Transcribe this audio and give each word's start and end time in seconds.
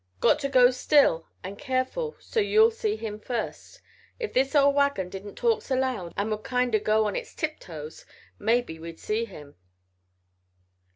"Got 0.19 0.39
to 0.39 0.49
go 0.49 0.71
still 0.71 1.27
and 1.43 1.59
careful 1.59 2.15
so 2.19 2.39
you'll 2.39 2.71
see 2.71 2.95
him 2.95 3.19
first. 3.19 3.81
If 4.19 4.33
this 4.33 4.55
old 4.55 4.73
wagon 4.73 5.09
didn't 5.09 5.35
talk 5.35 5.61
so 5.61 5.75
loud 5.75 6.11
and 6.17 6.31
would 6.31 6.43
kind 6.43 6.75
o' 6.75 6.79
go 6.79 7.05
on 7.05 7.15
its 7.15 7.35
tiptoes 7.35 8.03
maybe 8.39 8.79
we'd 8.79 8.97
see 8.99 9.25
him. 9.25 9.57